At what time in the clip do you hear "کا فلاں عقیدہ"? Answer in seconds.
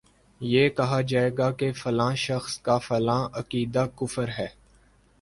2.59-3.85